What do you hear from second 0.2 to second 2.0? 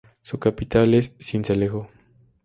Su capital es Sincelejo.